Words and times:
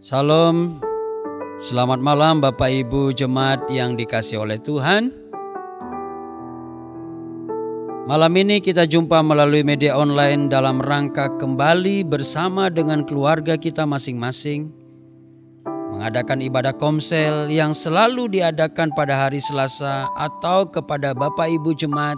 Salam, 0.00 0.80
selamat 1.60 2.00
malam 2.00 2.40
Bapak 2.40 2.72
Ibu 2.72 3.12
jemaat 3.12 3.68
yang 3.68 4.00
dikasih 4.00 4.40
oleh 4.40 4.56
Tuhan. 4.56 5.12
Malam 8.08 8.32
ini 8.40 8.64
kita 8.64 8.88
jumpa 8.88 9.20
melalui 9.20 9.60
media 9.60 9.92
online 10.00 10.48
dalam 10.48 10.80
rangka 10.80 11.36
kembali 11.36 12.08
bersama 12.08 12.72
dengan 12.72 13.04
keluarga 13.04 13.60
kita 13.60 13.84
masing-masing 13.84 14.72
mengadakan 15.92 16.40
ibadah 16.48 16.72
komsel 16.72 17.52
yang 17.52 17.76
selalu 17.76 18.40
diadakan 18.40 18.96
pada 18.96 19.28
hari 19.28 19.36
Selasa 19.44 20.08
atau 20.16 20.64
kepada 20.64 21.12
Bapak 21.12 21.52
Ibu 21.52 21.76
jemaat 21.76 22.16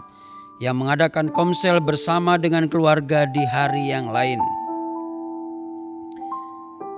yang 0.62 0.78
mengadakan 0.78 1.34
komsel 1.34 1.82
bersama 1.82 2.38
dengan 2.38 2.70
keluarga 2.70 3.26
di 3.26 3.42
hari 3.42 3.90
yang 3.90 4.14
lain. 4.14 4.38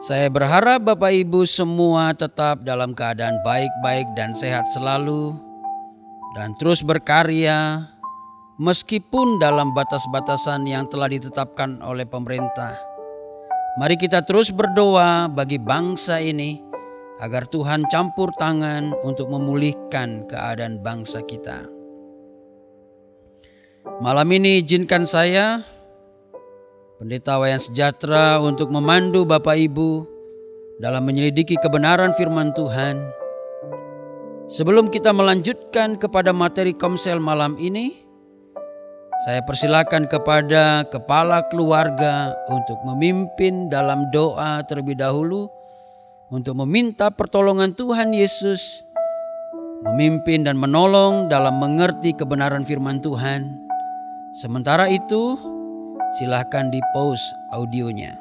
Saya 0.02 0.26
berharap 0.26 0.82
Bapak 0.90 1.14
Ibu 1.14 1.46
semua 1.46 2.10
tetap 2.18 2.66
dalam 2.66 2.98
keadaan 2.98 3.38
baik-baik 3.46 4.10
dan 4.18 4.34
sehat 4.34 4.66
selalu 4.74 5.38
dan 6.34 6.50
terus 6.58 6.82
berkarya 6.82 7.86
meskipun 8.58 9.38
dalam 9.38 9.70
batas-batasan 9.70 10.66
yang 10.66 10.90
telah 10.90 11.06
ditetapkan 11.06 11.78
oleh 11.78 12.02
pemerintah. 12.10 12.74
Mari 13.78 13.94
kita 13.94 14.26
terus 14.26 14.50
berdoa 14.50 15.30
bagi 15.30 15.62
bangsa 15.62 16.18
ini 16.18 16.58
agar 17.22 17.46
Tuhan 17.46 17.86
campur 17.86 18.34
tangan 18.34 18.90
untuk 19.06 19.30
memulihkan 19.30 20.26
keadaan 20.26 20.82
bangsa 20.82 21.22
kita. 21.22 21.70
Malam 24.02 24.26
ini 24.34 24.58
izinkan 24.58 25.06
saya 25.06 25.62
Pendeta 27.04 27.36
Wayan 27.36 27.60
Sejahtera 27.60 28.40
untuk 28.40 28.72
memandu 28.72 29.28
Bapak 29.28 29.60
Ibu 29.60 30.08
dalam 30.80 31.04
menyelidiki 31.04 31.60
kebenaran 31.60 32.16
firman 32.16 32.48
Tuhan. 32.56 32.96
Sebelum 34.48 34.88
kita 34.88 35.12
melanjutkan 35.12 36.00
kepada 36.00 36.32
materi 36.32 36.72
komsel 36.72 37.20
malam 37.20 37.60
ini, 37.60 37.92
saya 39.28 39.44
persilakan 39.44 40.08
kepada 40.08 40.88
kepala 40.88 41.44
keluarga 41.52 42.32
untuk 42.48 42.80
memimpin 42.88 43.68
dalam 43.68 44.08
doa 44.08 44.64
terlebih 44.64 44.96
dahulu 44.96 45.52
untuk 46.32 46.56
meminta 46.64 47.12
pertolongan 47.12 47.76
Tuhan 47.76 48.16
Yesus 48.16 48.80
memimpin 49.92 50.48
dan 50.48 50.56
menolong 50.56 51.28
dalam 51.28 51.60
mengerti 51.60 52.16
kebenaran 52.16 52.64
firman 52.64 53.04
Tuhan. 53.04 53.60
Sementara 54.40 54.88
itu, 54.88 55.52
silahkan 56.18 56.70
di 56.70 56.78
pause 56.94 57.22
audionya. 57.50 58.14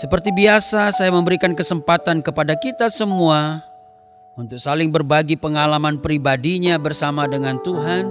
Seperti 0.00 0.32
biasa, 0.32 0.96
saya 0.96 1.12
memberikan 1.12 1.52
kesempatan 1.52 2.24
kepada 2.24 2.56
kita 2.56 2.88
semua 2.88 3.60
untuk 4.32 4.56
saling 4.56 4.88
berbagi 4.88 5.36
pengalaman 5.36 6.00
pribadinya 6.00 6.80
bersama 6.80 7.28
dengan 7.28 7.60
Tuhan, 7.60 8.08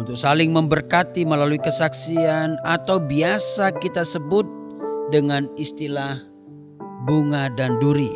untuk 0.00 0.16
saling 0.16 0.48
memberkati 0.48 1.28
melalui 1.28 1.60
kesaksian, 1.60 2.56
atau 2.64 2.96
biasa 3.04 3.76
kita 3.84 4.00
sebut 4.00 4.48
dengan 5.12 5.44
istilah 5.60 6.24
bunga 7.04 7.52
dan 7.52 7.76
duri. 7.84 8.08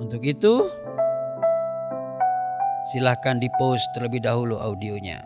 Untuk 0.00 0.24
itu, 0.24 0.72
silahkan 2.88 3.38
di 3.38 3.46
post 3.58 3.86
terlebih 3.94 4.22
dahulu 4.22 4.58
audionya. 4.58 5.22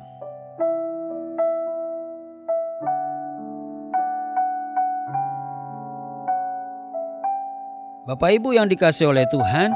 Bapak 8.06 8.39
Ibu 8.39 8.55
yang 8.55 8.70
dikasih 8.70 9.11
oleh 9.11 9.27
Tuhan, 9.27 9.74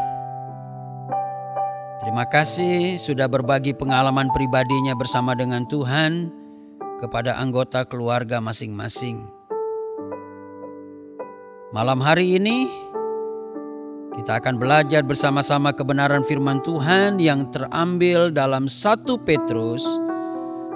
terima 1.98 2.22
kasih 2.30 2.94
sudah 2.94 3.26
berbagi 3.26 3.74
pengalaman 3.74 4.30
pribadinya 4.30 4.94
bersama 4.94 5.34
dengan 5.34 5.66
Tuhan 5.66 6.30
kepada 7.02 7.34
anggota 7.42 7.82
keluarga 7.82 8.38
masing-masing. 8.38 9.26
Malam 11.74 11.98
hari 11.98 12.38
ini 12.38 12.70
kita 14.16 14.42
akan 14.42 14.58
belajar 14.58 15.06
bersama-sama 15.06 15.70
kebenaran 15.70 16.26
firman 16.26 16.58
Tuhan 16.64 17.22
yang 17.22 17.50
terambil 17.54 18.34
dalam 18.34 18.66
1 18.66 19.06
Petrus 19.22 19.86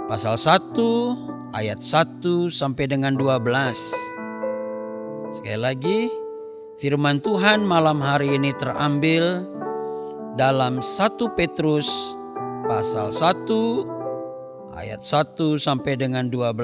pasal 0.06 0.38
1 0.38 1.56
ayat 1.56 1.80
1 1.82 2.50
sampai 2.50 2.84
dengan 2.90 3.16
12. 3.16 3.42
Sekali 5.34 5.58
lagi, 5.58 6.06
Firman 6.74 7.22
Tuhan 7.22 7.62
malam 7.62 8.02
hari 8.02 8.34
ini 8.34 8.50
terambil 8.58 9.46
dalam 10.34 10.82
1 10.82 11.38
Petrus 11.38 11.86
pasal 12.66 13.14
1 13.14 14.74
ayat 14.74 15.06
1 15.06 15.54
sampai 15.54 15.94
dengan 15.94 16.26
12. 16.26 16.58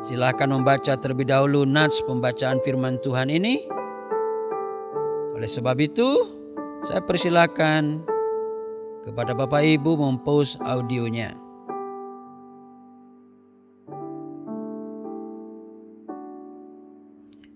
Silakan 0.00 0.56
membaca 0.56 0.96
terlebih 0.96 1.28
dahulu 1.28 1.68
nats 1.68 2.00
pembacaan 2.08 2.64
firman 2.64 2.96
Tuhan 3.04 3.28
ini. 3.28 3.60
Oleh 5.40 5.48
sebab 5.48 5.72
itu, 5.80 6.10
saya 6.84 7.00
persilakan 7.00 8.04
kepada 9.08 9.32
Bapak 9.32 9.64
Ibu 9.64 9.96
mempost 9.96 10.60
audionya. 10.60 11.32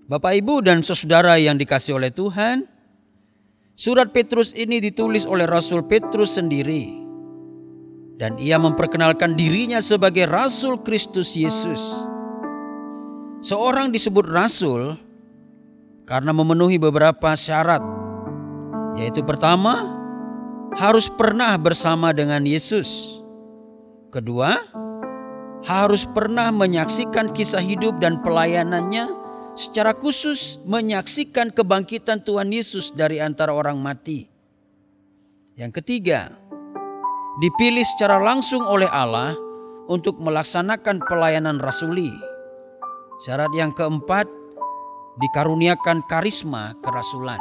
Bapak, 0.09 0.33
Ibu, 0.33 0.65
dan 0.65 0.81
saudara 0.81 1.37
yang 1.37 1.61
dikasih 1.61 2.00
oleh 2.00 2.09
Tuhan, 2.09 2.65
surat 3.77 4.17
Petrus 4.17 4.56
ini 4.56 4.81
ditulis 4.81 5.28
oleh 5.28 5.44
Rasul 5.44 5.84
Petrus 5.84 6.41
sendiri, 6.41 6.89
dan 8.17 8.41
ia 8.41 8.56
memperkenalkan 8.56 9.37
dirinya 9.37 9.84
sebagai 9.84 10.25
Rasul 10.25 10.81
Kristus 10.81 11.37
Yesus. 11.37 11.84
Seorang 13.44 13.93
disebut 13.93 14.25
Rasul 14.25 14.97
karena 16.05 16.37
memenuhi 16.37 16.77
beberapa 16.77 17.33
syarat, 17.33 17.81
yaitu 19.01 19.25
pertama, 19.25 19.89
harus 20.77 21.09
pernah 21.09 21.57
bersama 21.57 22.13
dengan 22.13 22.45
Yesus. 22.45 23.21
Kedua, 24.13 24.55
harus 25.65 26.05
pernah 26.05 26.53
menyaksikan 26.53 27.33
kisah 27.33 27.65
hidup 27.65 27.99
dan 27.99 28.21
pelayanannya 28.21 29.09
secara 29.57 29.97
khusus 29.97 30.61
menyaksikan 30.69 31.51
kebangkitan 31.51 32.21
Tuhan 32.21 32.53
Yesus 32.53 32.93
dari 32.93 33.19
antara 33.19 33.57
orang 33.57 33.81
mati. 33.81 34.29
Yang 35.57 35.83
ketiga, 35.83 36.35
dipilih 37.41 37.87
secara 37.97 38.21
langsung 38.21 38.61
oleh 38.67 38.91
Allah 38.91 39.33
untuk 39.89 40.21
melaksanakan 40.21 41.01
pelayanan 41.07 41.57
rasuli. 41.63 42.13
Syarat 43.23 43.55
yang 43.55 43.71
keempat, 43.71 44.27
dikaruniakan 45.21 46.03
karisma 46.11 46.75
kerasulan. 46.83 47.39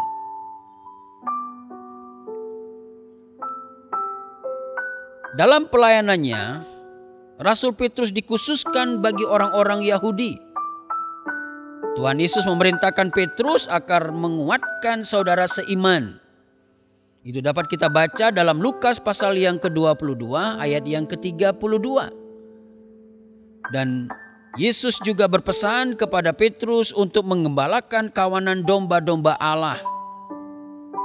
Dalam 5.33 5.65
pelayanannya, 5.65 6.61
Rasul 7.41 7.73
Petrus 7.73 8.13
dikhususkan 8.13 9.01
bagi 9.01 9.25
orang-orang 9.25 9.81
Yahudi 9.81 10.53
Tuhan 11.93 12.17
Yesus 12.17 12.49
memerintahkan 12.49 13.13
Petrus 13.13 13.69
agar 13.69 14.09
menguatkan 14.09 15.05
saudara 15.05 15.45
seiman. 15.45 16.17
Itu 17.21 17.39
dapat 17.39 17.69
kita 17.69 17.87
baca 17.87 18.33
dalam 18.33 18.59
Lukas 18.59 18.97
pasal 18.97 19.37
yang 19.37 19.61
ke-22 19.61 20.25
ayat 20.57 20.83
yang 20.89 21.05
ke-32. 21.05 21.87
Dan 23.71 24.09
Yesus 24.53 25.01
juga 25.01 25.25
berpesan 25.25 25.97
kepada 25.97 26.29
Petrus 26.29 26.93
untuk 26.93 27.25
mengembalakan 27.25 28.13
kawanan 28.13 28.61
domba-domba 28.61 29.33
Allah. 29.41 29.81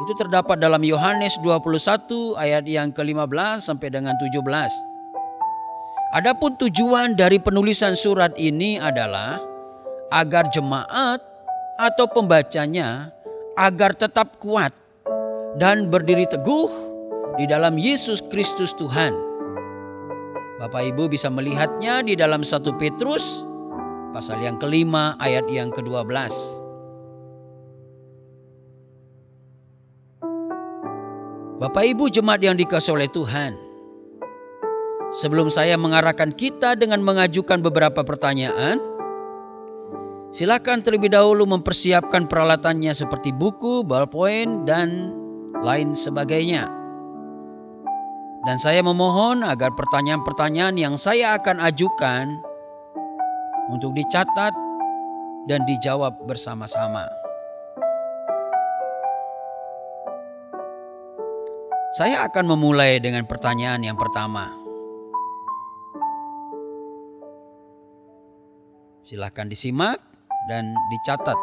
Itu 0.04 0.12
terdapat 0.20 0.60
dalam 0.60 0.84
Yohanes 0.84 1.40
21 1.40 2.36
ayat 2.36 2.68
yang 2.68 2.92
ke-15 2.92 3.64
sampai 3.64 3.88
dengan 3.88 4.12
17. 4.20 4.44
Adapun 6.12 6.60
tujuan 6.60 7.16
dari 7.16 7.40
penulisan 7.40 7.96
surat 7.96 8.36
ini 8.36 8.76
adalah 8.76 9.40
agar 10.12 10.52
jemaat 10.52 11.24
atau 11.80 12.04
pembacanya 12.04 13.08
agar 13.56 13.96
tetap 13.96 14.36
kuat 14.44 14.76
dan 15.56 15.88
berdiri 15.88 16.28
teguh 16.28 16.68
di 17.40 17.48
dalam 17.48 17.80
Yesus 17.80 18.20
Kristus 18.28 18.76
Tuhan. 18.76 19.27
Bapak 20.58 20.90
Ibu 20.90 21.06
bisa 21.06 21.30
melihatnya 21.30 22.02
di 22.02 22.18
dalam 22.18 22.42
1 22.42 22.66
Petrus 22.82 23.46
pasal 24.10 24.42
yang 24.42 24.58
kelima 24.58 25.14
ayat 25.22 25.46
yang 25.46 25.70
ke-12. 25.70 26.10
Bapak 31.62 31.84
Ibu 31.94 32.10
jemaat 32.10 32.42
yang 32.42 32.58
dikasih 32.58 32.94
oleh 32.98 33.06
Tuhan. 33.06 33.54
Sebelum 35.14 35.46
saya 35.46 35.78
mengarahkan 35.78 36.34
kita 36.34 36.74
dengan 36.74 37.06
mengajukan 37.06 37.62
beberapa 37.62 38.02
pertanyaan, 38.02 38.82
silakan 40.34 40.82
terlebih 40.82 41.14
dahulu 41.14 41.46
mempersiapkan 41.46 42.26
peralatannya 42.26 42.90
seperti 42.94 43.30
buku, 43.30 43.86
ballpoint, 43.86 44.66
dan 44.66 45.14
lain 45.62 45.94
sebagainya. 45.94 46.77
Dan 48.46 48.56
saya 48.62 48.86
memohon 48.86 49.42
agar 49.42 49.74
pertanyaan-pertanyaan 49.74 50.78
yang 50.78 50.94
saya 50.94 51.34
akan 51.34 51.58
ajukan 51.58 52.38
untuk 53.68 53.92
dicatat 53.98 54.54
dan 55.50 55.66
dijawab 55.66 56.14
bersama-sama. 56.22 57.08
Saya 61.98 62.22
akan 62.30 62.54
memulai 62.54 63.02
dengan 63.02 63.26
pertanyaan 63.26 63.82
yang 63.82 63.98
pertama. 63.98 64.54
Silahkan 69.08 69.48
disimak 69.48 69.98
dan 70.52 70.76
dicatat. 70.92 71.34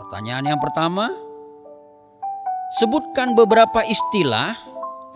Pertanyaan 0.00 0.56
yang 0.56 0.60
pertama, 0.64 1.12
sebutkan 2.80 3.36
beberapa 3.36 3.84
istilah 3.84 4.56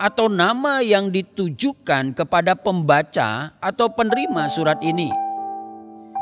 atau 0.01 0.25
nama 0.25 0.81
yang 0.81 1.13
ditujukan 1.13 2.17
kepada 2.17 2.57
pembaca 2.57 3.53
atau 3.61 3.85
penerima 3.93 4.49
surat 4.49 4.81
ini 4.81 5.13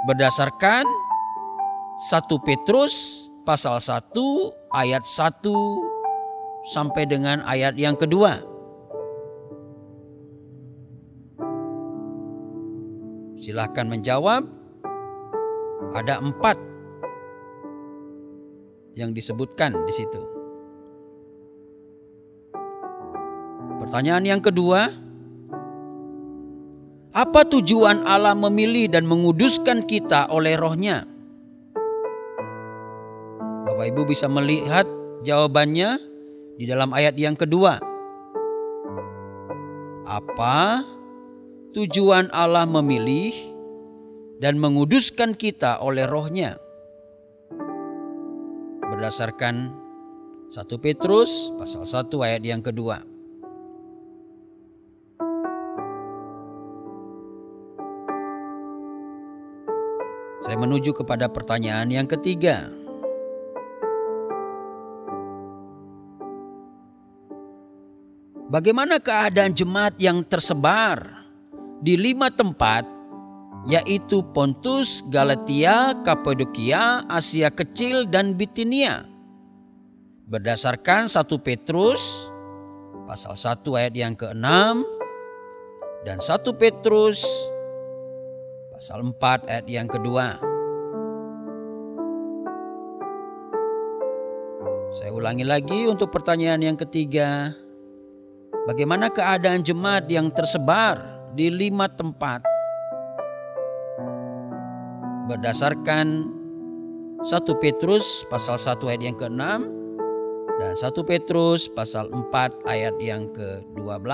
berdasarkan 0.03 0.83
1 2.11 2.11
Petrus 2.43 3.23
pasal 3.47 3.79
1 3.79 4.11
ayat 4.75 5.07
1 5.07 5.47
sampai 6.75 7.07
dengan 7.07 7.39
ayat 7.47 7.79
yang 7.79 7.95
kedua. 7.95 8.43
Silahkan 13.39 13.87
menjawab 13.87 14.43
ada 15.95 16.19
empat 16.19 16.59
yang 18.99 19.15
disebutkan 19.15 19.71
di 19.87 19.93
situ. 19.95 20.28
Pertanyaan 23.79 24.25
yang 24.27 24.41
kedua, 24.43 24.91
apa 27.15 27.41
tujuan 27.47 28.05
Allah 28.05 28.37
memilih 28.37 28.91
dan 28.91 29.09
menguduskan 29.09 29.87
kita 29.87 30.29
oleh 30.29 30.53
rohnya? 30.59 31.09
Bapak 33.65 33.85
Ibu 33.89 34.05
bisa 34.05 34.29
melihat 34.29 34.85
jawabannya 35.25 35.97
di 36.59 36.69
dalam 36.69 36.93
ayat 36.93 37.17
yang 37.17 37.33
kedua. 37.33 37.81
Apa 40.05 40.85
tujuan 41.73 42.29
Allah 42.29 42.69
memilih 42.69 43.31
dan 44.37 44.61
menguduskan 44.61 45.33
kita 45.33 45.81
oleh 45.81 46.05
rohnya. 46.05 46.61
Berdasarkan 48.85 49.73
1 50.49 50.65
Petrus 50.77 51.49
pasal 51.57 51.89
1 51.89 52.09
ayat 52.21 52.43
yang 52.45 52.61
kedua. 52.61 53.08
Menuju 60.59 60.91
kepada 60.91 61.31
pertanyaan 61.31 61.87
yang 61.87 62.05
ketiga. 62.05 62.67
Bagaimana 68.49 68.97
keadaan 68.97 69.53
jemaat 69.53 69.95
yang 70.01 70.25
tersebar 70.25 71.05
di 71.79 71.93
lima 71.95 72.33
tempat 72.33 72.81
yaitu 73.69 74.25
Pontus, 74.33 75.05
Galatia, 75.11 75.93
Kapadokia, 76.01 77.05
Asia 77.05 77.53
Kecil, 77.53 78.09
dan 78.09 78.33
Bitinia. 78.33 79.05
Berdasarkan 80.29 81.05
1 81.09 81.25
Petrus 81.41 82.31
pasal 83.05 83.37
1 83.37 83.65
ayat 83.77 83.93
yang 83.93 84.13
ke-6 84.13 84.85
dan 86.05 86.17
1 86.21 86.61
Petrus 86.61 87.25
pasal 88.73 89.05
4 89.05 89.49
ayat 89.49 89.65
yang 89.69 89.89
kedua. 89.89 90.48
Saya 94.89 95.13
ulangi 95.13 95.45
lagi 95.45 95.85
untuk 95.85 96.09
pertanyaan 96.09 96.65
yang 96.65 96.73
ketiga. 96.73 97.53
Bagaimana 98.65 99.13
keadaan 99.13 99.61
jemaat 99.61 100.09
yang 100.09 100.33
tersebar 100.33 100.97
di 101.37 101.53
lima 101.53 101.85
tempat 101.85 102.41
berdasarkan 105.29 106.25
1 107.21 107.61
Petrus 107.61 108.25
pasal 108.33 108.57
1 108.57 108.81
ayat 108.89 109.01
yang 109.05 109.17
ke-6 109.17 109.41
dan 110.57 110.73
1 110.73 110.89
Petrus 111.05 111.69
pasal 111.69 112.09
4 112.09 112.65
ayat 112.65 112.97
yang 112.97 113.29
ke-12. 113.29 114.09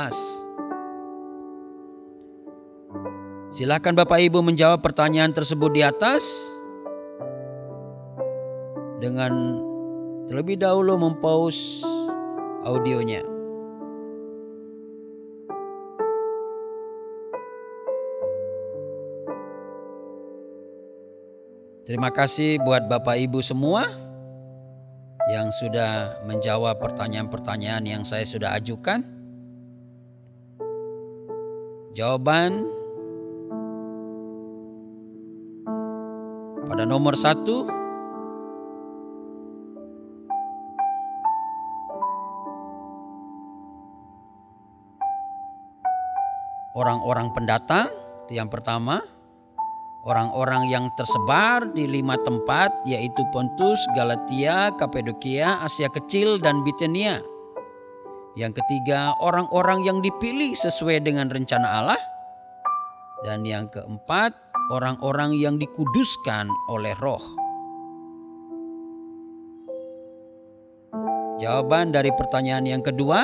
Silakan 3.55 3.95
Bapak 3.95 4.19
Ibu 4.19 4.43
menjawab 4.43 4.83
pertanyaan 4.83 5.31
tersebut 5.31 5.71
di 5.71 5.87
atas 5.87 6.27
dengan 8.99 9.63
terlebih 10.25 10.57
dahulu 10.57 10.97
mempause 10.97 11.85
audionya. 12.65 13.21
Terima 21.85 22.09
kasih 22.09 22.57
buat 22.65 22.89
Bapak 22.89 23.13
Ibu 23.13 23.45
semua 23.45 23.85
yang 25.29 25.53
sudah 25.53 26.17
menjawab 26.25 26.81
pertanyaan-pertanyaan 26.81 27.85
yang 27.85 28.01
saya 28.01 28.25
sudah 28.25 28.57
ajukan. 28.57 29.05
Jawaban 31.93 32.65
pada 36.65 36.83
nomor 36.89 37.13
satu 37.13 37.84
orang-orang 46.75 47.31
pendatang 47.31 47.87
itu 48.27 48.37
yang 48.37 48.51
pertama 48.51 48.99
orang-orang 50.05 50.69
yang 50.69 50.85
tersebar 50.93 51.65
di 51.73 51.89
lima 51.89 52.19
tempat 52.21 52.69
yaitu 52.85 53.25
Pontus, 53.33 53.81
Galatia, 53.97 54.69
Kapadokia, 54.77 55.63
Asia 55.65 55.89
Kecil 55.89 56.37
dan 56.37 56.61
Bitinia. 56.61 57.23
Yang 58.35 58.59
ketiga, 58.61 59.15
orang-orang 59.23 59.87
yang 59.87 60.03
dipilih 60.03 60.51
sesuai 60.59 61.07
dengan 61.07 61.31
rencana 61.31 61.79
Allah. 61.79 62.01
Dan 63.23 63.47
yang 63.47 63.71
keempat, 63.71 64.35
orang-orang 64.75 65.33
yang 65.39 65.55
dikuduskan 65.55 66.51
oleh 66.67 66.91
Roh. 66.99 67.23
Jawaban 71.39 71.95
dari 71.95 72.11
pertanyaan 72.11 72.67
yang 72.67 72.83
kedua, 72.83 73.23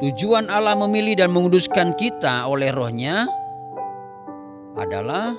tujuan 0.00 0.48
Allah 0.48 0.72
memilih 0.80 1.20
dan 1.20 1.30
menguduskan 1.30 1.92
kita 1.92 2.48
oleh 2.48 2.72
rohnya 2.72 3.28
adalah 4.80 5.36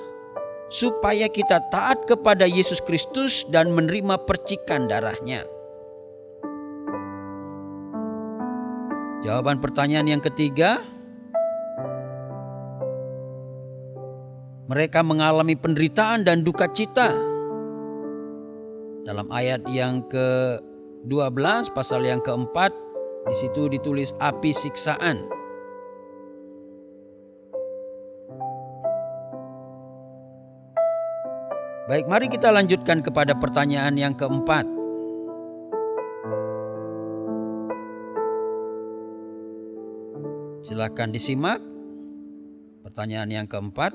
supaya 0.70 1.26
kita 1.26 1.58
taat 1.68 2.06
kepada 2.06 2.46
Yesus 2.46 2.78
Kristus 2.78 3.42
dan 3.50 3.74
menerima 3.74 4.22
percikan 4.22 4.86
darahnya. 4.86 5.44
Jawaban 9.22 9.62
pertanyaan 9.62 10.18
yang 10.18 10.22
ketiga, 10.22 10.82
mereka 14.66 15.02
mengalami 15.02 15.54
penderitaan 15.54 16.26
dan 16.26 16.42
duka 16.42 16.66
cita. 16.70 17.10
Dalam 19.02 19.26
ayat 19.34 19.66
yang 19.66 20.06
ke-12 20.10 21.70
pasal 21.74 22.06
yang 22.06 22.22
keempat 22.22 22.81
di 23.22 23.34
situ 23.38 23.70
ditulis 23.70 24.14
api 24.18 24.50
siksaan. 24.50 25.42
Baik, 31.90 32.08
mari 32.08 32.26
kita 32.30 32.48
lanjutkan 32.48 33.04
kepada 33.04 33.36
pertanyaan 33.36 33.98
yang 33.98 34.14
keempat. 34.16 34.64
Silakan 40.62 41.12
disimak. 41.12 41.60
Pertanyaan 42.86 43.28
yang 43.28 43.46
keempat. 43.50 43.92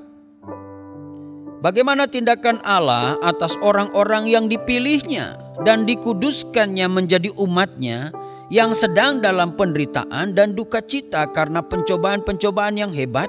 Bagaimana 1.57 2.05
tindakan 2.05 2.61
Allah 2.61 3.17
atas 3.25 3.57
orang-orang 3.65 4.29
yang 4.29 4.45
dipilihnya 4.45 5.41
dan 5.65 5.89
dikuduskannya 5.89 6.85
menjadi 6.85 7.33
umatnya 7.33 8.13
yang 8.47 8.71
sedang 8.71 9.19
dalam 9.19 9.59
penderitaan 9.59 10.31
dan 10.31 10.55
duka 10.55 10.79
cita 10.79 11.27
karena 11.35 11.59
pencobaan-pencobaan 11.59 12.79
yang 12.79 12.91
hebat 12.95 13.27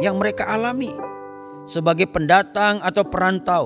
yang 0.00 0.16
mereka 0.16 0.48
alami 0.48 0.92
sebagai 1.68 2.08
pendatang 2.08 2.80
atau 2.80 3.04
perantau. 3.04 3.64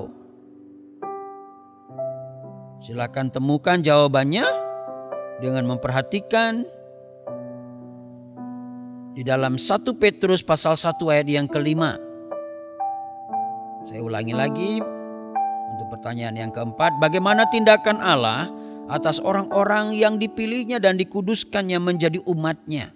Silakan 2.79 3.31
temukan 3.31 3.79
jawabannya 3.79 4.47
dengan 5.43 5.67
memperhatikan 5.67 6.63
di 9.15 9.23
dalam 9.23 9.59
1 9.59 9.83
Petrus 9.99 10.43
pasal 10.43 10.79
1 10.79 10.95
ayat 11.11 11.27
yang 11.27 11.47
kelima. 11.47 11.99
Saya 13.87 14.03
ulangi 14.03 14.35
lagi 14.35 14.71
untuk 15.75 15.87
pertanyaan 15.95 16.35
yang 16.35 16.51
keempat, 16.51 16.99
bagaimana 17.03 17.47
tindakan 17.51 17.99
Allah 17.99 18.47
atas 18.89 19.21
orang-orang 19.21 19.93
yang 19.93 20.17
dipilihnya 20.17 20.81
dan 20.81 20.97
dikuduskannya 20.97 21.77
menjadi 21.77 22.19
umatnya? 22.25 22.91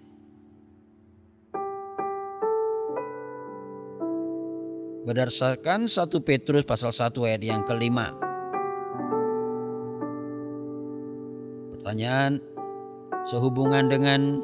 Berdasarkan 5.04 5.86
1 5.86 6.10
Petrus 6.24 6.64
pasal 6.66 6.90
1 6.96 7.14
ayat 7.28 7.42
yang 7.44 7.62
kelima. 7.68 8.16
Pertanyaan 11.78 12.40
sehubungan 13.28 13.92
dengan 13.92 14.40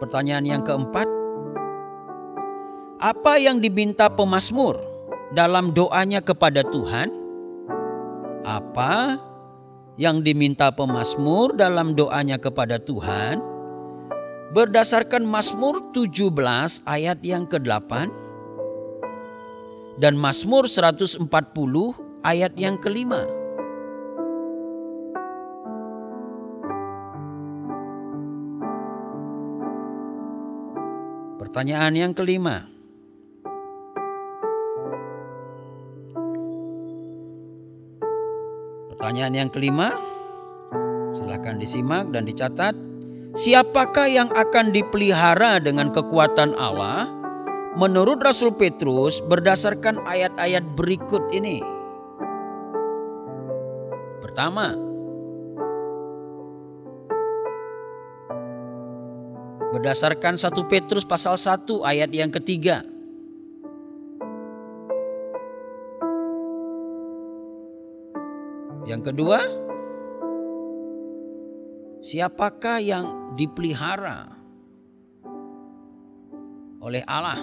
pertanyaan 0.00 0.44
yang 0.48 0.62
keempat. 0.64 1.04
Apa 2.96 3.36
yang 3.36 3.60
diminta 3.60 4.08
pemazmur 4.08 4.80
dalam 5.36 5.76
doanya 5.76 6.24
kepada 6.24 6.64
Tuhan? 6.64 7.12
Apa 8.48 9.20
yang 9.94 10.26
diminta 10.26 10.74
pemazmur 10.74 11.54
dalam 11.54 11.94
doanya 11.94 12.38
kepada 12.38 12.82
Tuhan? 12.82 13.38
Berdasarkan 14.54 15.26
Mazmur 15.26 15.90
17 15.90 16.30
ayat 16.86 17.18
yang 17.26 17.42
ke-8 17.50 18.06
dan 19.98 20.14
Mazmur 20.14 20.70
140 20.70 21.26
ayat 22.22 22.54
yang 22.54 22.78
kelima. 22.78 23.26
Pertanyaan 31.38 31.94
yang 31.94 32.12
kelima. 32.14 32.73
Pertanyaan 39.14 39.46
yang 39.46 39.54
kelima, 39.54 39.94
silakan 41.14 41.62
disimak 41.62 42.10
dan 42.10 42.26
dicatat. 42.26 42.74
Siapakah 43.38 44.10
yang 44.10 44.26
akan 44.34 44.74
dipelihara 44.74 45.62
dengan 45.62 45.94
kekuatan 45.94 46.50
Allah 46.58 47.06
menurut 47.78 48.18
Rasul 48.18 48.50
Petrus 48.58 49.22
berdasarkan 49.22 50.02
ayat-ayat 50.02 50.66
berikut 50.74 51.30
ini. 51.30 51.62
Pertama, 54.18 54.74
berdasarkan 59.78 60.34
1 60.34 60.58
Petrus 60.66 61.06
pasal 61.06 61.38
1 61.38 61.86
ayat 61.86 62.10
yang 62.10 62.34
ketiga. 62.34 62.82
Yang 68.94 69.10
kedua, 69.10 69.42
siapakah 71.98 72.78
yang 72.78 73.34
dipelihara 73.34 74.30
oleh 76.78 77.02
Allah? 77.02 77.42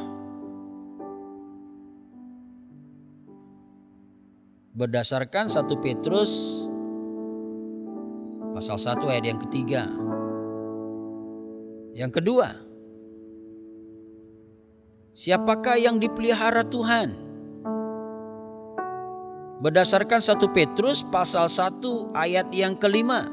berdasarkan 4.71 5.51
1 5.51 5.67
Petrus 5.83 6.63
pasal 8.55 8.79
1 8.79 9.11
ayat 9.11 9.25
yang 9.35 9.39
ketiga. 9.43 9.83
Yang 11.91 12.11
kedua, 12.23 12.55
siapakah 15.11 15.75
yang 15.75 15.99
dipelihara 15.99 16.63
Tuhan? 16.63 17.30
Berdasarkan 19.61 20.17
1 20.17 20.41
Petrus 20.57 21.05
pasal 21.05 21.45
1 21.45 22.17
ayat 22.17 22.49
yang 22.49 22.73
kelima. 22.73 23.29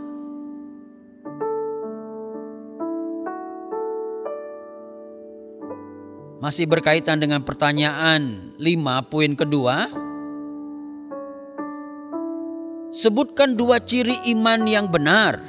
Masih 6.44 6.68
berkaitan 6.68 7.16
dengan 7.16 7.40
pertanyaan 7.40 8.52
5 8.60 9.08
poin 9.08 9.32
kedua, 9.32 9.88
sebutkan 12.92 13.56
dua 13.56 13.80
ciri 13.80 14.20
iman 14.36 14.68
yang 14.68 14.84
benar 14.84 15.40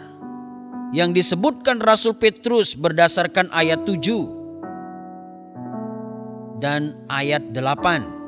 yang 0.96 1.12
disebutkan 1.12 1.84
Rasul 1.84 2.16
Petrus 2.16 2.72
berdasarkan 2.74 3.52
ayat 3.52 3.84
7 3.84 6.64
dan 6.64 6.96
ayat 7.12 7.52
8. 7.52 8.19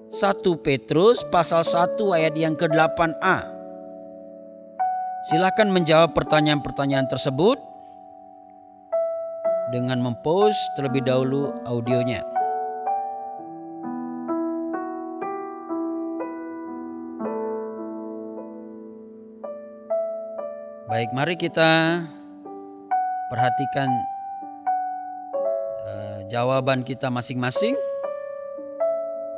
1 0.07 0.39
Petrus 0.63 1.19
pasal 1.27 1.67
1 1.67 1.99
ayat 2.15 2.31
yang 2.39 2.55
ke-8a. 2.55 3.51
Silakan 5.27 5.75
menjawab 5.75 6.15
pertanyaan-pertanyaan 6.15 7.11
tersebut 7.11 7.59
dengan 9.75 9.99
mempost 9.99 10.55
terlebih 10.79 11.03
dahulu 11.03 11.51
audionya. 11.67 12.34
Baik, 20.95 21.11
mari 21.11 21.35
kita 21.35 21.99
perhatikan 23.27 23.91
uh, 25.83 26.23
jawaban 26.31 26.87
kita 26.87 27.11
masing-masing. 27.11 27.75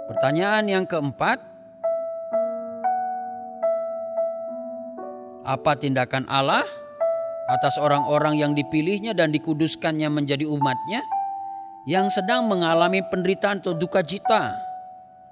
Pertanyaan 0.06 0.70
yang 0.70 0.86
keempat, 0.86 1.42
apa 5.50 5.74
tindakan 5.82 6.30
Allah 6.30 6.62
atas 7.50 7.82
orang-orang 7.82 8.38
yang 8.38 8.54
dipilihnya 8.54 9.18
dan 9.18 9.34
dikuduskannya 9.34 10.14
menjadi 10.14 10.46
umatnya 10.46 11.02
yang 11.90 12.14
sedang 12.14 12.46
mengalami 12.46 13.02
penderitaan 13.02 13.66
atau 13.66 13.74
duka 13.74 14.06
cita 14.06 14.54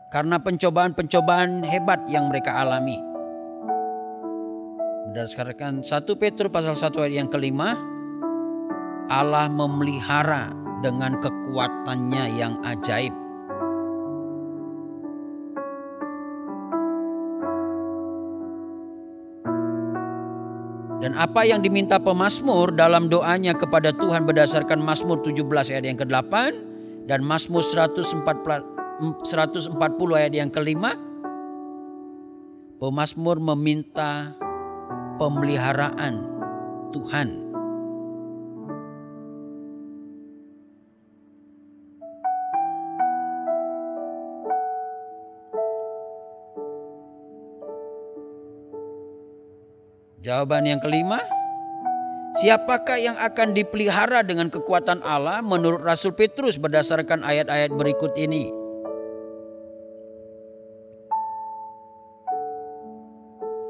karena 0.10 0.42
pencobaan-pencobaan 0.42 1.62
hebat 1.70 2.02
yang 2.10 2.34
mereka 2.34 2.66
alami? 2.66 3.14
Berdasarkan 5.16 5.80
1 5.80 6.12
Petrus 6.20 6.52
pasal 6.52 6.76
1 6.76 6.92
ayat 7.08 7.24
yang 7.24 7.32
kelima, 7.32 7.80
Allah 9.08 9.48
memelihara 9.48 10.52
dengan 10.84 11.16
kekuatannya 11.24 12.36
yang 12.36 12.60
ajaib. 12.68 13.16
Dan 21.00 21.16
apa 21.16 21.48
yang 21.48 21.64
diminta 21.64 21.96
pemazmur 21.96 22.76
dalam 22.76 23.08
doanya 23.08 23.56
kepada 23.56 23.96
Tuhan 23.96 24.28
berdasarkan 24.28 24.84
Mazmur 24.84 25.24
17 25.24 25.48
ayat 25.72 25.88
yang 25.88 25.96
ke-8 25.96 26.34
dan 27.08 27.24
Mazmur 27.24 27.64
140, 27.64 28.20
140 28.20 29.80
ayat 30.12 30.36
yang 30.36 30.52
kelima, 30.52 30.92
pemazmur 32.84 33.40
meminta 33.40 34.44
pemeliharaan 35.18 36.14
Tuhan 36.96 37.46
Jawaban 50.26 50.66
yang 50.66 50.82
kelima, 50.82 51.22
siapakah 52.42 52.98
yang 52.98 53.14
akan 53.14 53.54
dipelihara 53.54 54.26
dengan 54.26 54.50
kekuatan 54.50 55.06
Allah 55.06 55.46
menurut 55.46 55.86
Rasul 55.86 56.18
Petrus 56.18 56.58
berdasarkan 56.58 57.22
ayat-ayat 57.22 57.70
berikut 57.70 58.18
ini? 58.18 58.50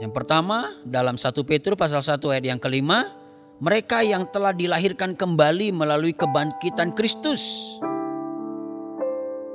Yang 0.06 0.22
pertama, 0.22 0.78
dalam 0.86 1.18
1 1.18 1.34
Petrus 1.42 1.74
pasal 1.74 2.06
1 2.06 2.22
ayat 2.30 2.46
yang 2.46 2.62
kelima, 2.62 3.10
mereka 3.58 4.06
yang 4.06 4.30
telah 4.30 4.54
dilahirkan 4.54 5.18
kembali 5.18 5.74
melalui 5.74 6.14
kebangkitan 6.14 6.94
Kristus. 6.94 7.42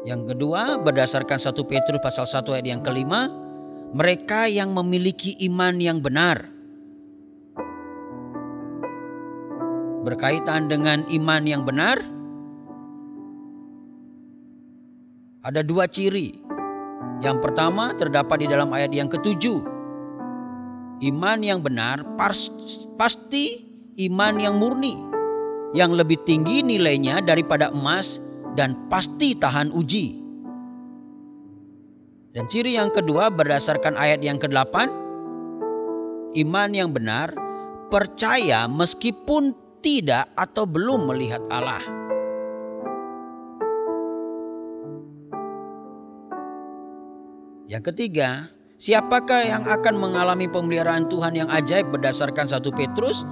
Yang 0.02 0.34
kedua, 0.34 0.82
berdasarkan 0.82 1.38
1 1.38 1.54
Petrus 1.70 2.02
pasal 2.02 2.26
1 2.26 2.50
ayat 2.50 2.66
yang 2.66 2.82
kelima, 2.82 3.30
mereka 3.94 4.50
yang 4.50 4.74
memiliki 4.74 5.38
iman 5.46 5.78
yang 5.78 6.02
benar. 6.02 6.50
berkaitan 10.00 10.64
dengan 10.66 11.04
iman 11.12 11.42
yang 11.44 11.62
benar, 11.62 12.00
ada 15.44 15.60
dua 15.60 15.84
ciri. 15.86 16.40
Yang 17.20 17.44
pertama 17.44 17.92
terdapat 17.92 18.40
di 18.40 18.46
dalam 18.48 18.72
ayat 18.72 18.96
yang 18.96 19.12
ketujuh. 19.12 19.79
Iman 21.00 21.40
yang 21.40 21.64
benar 21.64 22.04
pasti 23.00 23.64
iman 24.04 24.36
yang 24.36 24.60
murni, 24.60 25.00
yang 25.72 25.96
lebih 25.96 26.20
tinggi 26.28 26.60
nilainya 26.60 27.24
daripada 27.24 27.72
emas 27.72 28.20
dan 28.52 28.76
pasti 28.92 29.32
tahan 29.32 29.72
uji. 29.72 30.20
Dan 32.36 32.46
ciri 32.52 32.76
yang 32.76 32.92
kedua 32.92 33.32
berdasarkan 33.32 33.96
ayat 33.96 34.20
yang 34.20 34.36
ke-8, 34.36 34.76
iman 36.44 36.70
yang 36.70 36.92
benar 36.92 37.32
percaya 37.88 38.68
meskipun 38.68 39.56
tidak 39.80 40.28
atau 40.36 40.68
belum 40.68 41.08
melihat 41.08 41.40
Allah. 41.48 41.80
Yang 47.66 47.82
ketiga, 47.88 48.52
siapakah 48.80 49.44
yang 49.44 49.68
akan 49.68 50.00
mengalami 50.00 50.48
pemeliharaan 50.48 51.04
Tuhan 51.12 51.36
yang 51.36 51.52
ajaib 51.52 51.92
berdasarkan 51.92 52.48
1 52.48 52.64
Petrus 52.72 53.28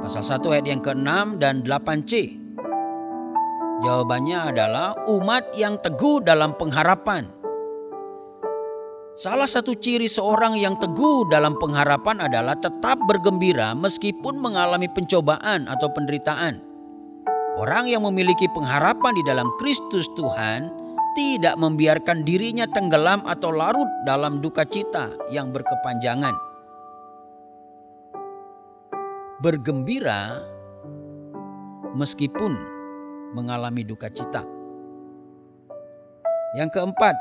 pasal 0.00 0.24
1 0.24 0.54
ayat 0.56 0.66
yang 0.66 0.80
ke-6 0.80 1.36
dan 1.36 1.60
8c? 1.60 2.40
Jawabannya 3.84 4.56
adalah 4.56 4.96
umat 5.04 5.52
yang 5.52 5.76
teguh 5.76 6.24
dalam 6.24 6.56
pengharapan 6.56 7.28
Salah 9.16 9.48
satu 9.48 9.72
ciri 9.72 10.12
seorang 10.12 10.60
yang 10.60 10.76
teguh 10.76 11.24
dalam 11.32 11.56
pengharapan 11.56 12.20
adalah 12.20 12.52
tetap 12.52 13.00
bergembira 13.08 13.72
meskipun 13.72 14.36
mengalami 14.36 14.92
pencobaan 14.92 15.64
atau 15.72 15.88
penderitaan. 15.88 16.60
Orang 17.56 17.88
yang 17.88 18.04
memiliki 18.04 18.44
pengharapan 18.52 19.16
di 19.16 19.24
dalam 19.24 19.48
Kristus 19.56 20.04
Tuhan 20.20 20.68
tidak 21.16 21.56
membiarkan 21.56 22.22
dirinya 22.22 22.68
tenggelam 22.68 23.24
atau 23.24 23.48
larut 23.48 23.88
dalam 24.04 24.44
duka 24.44 24.68
cita 24.68 25.08
yang 25.32 25.50
berkepanjangan. 25.50 26.36
Bergembira 29.40 30.44
meskipun 31.96 32.52
mengalami 33.32 33.80
duka 33.84 34.12
cita. 34.12 34.44
Yang 36.56 36.80
keempat, 36.80 37.16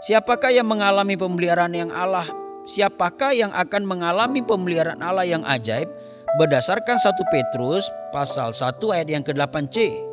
Siapakah 0.00 0.48
yang 0.48 0.64
mengalami 0.64 1.12
pemeliharaan 1.12 1.76
yang 1.76 1.92
Allah? 1.92 2.24
Siapakah 2.64 3.36
yang 3.36 3.52
akan 3.52 3.84
mengalami 3.84 4.40
pemeliharaan 4.40 5.04
Allah 5.04 5.28
yang 5.28 5.44
ajaib? 5.44 5.92
Berdasarkan 6.40 6.96
1 6.96 7.20
Petrus 7.28 7.84
pasal 8.08 8.56
1 8.56 8.80
ayat 8.96 9.08
yang 9.12 9.20
ke-8c. 9.20 10.09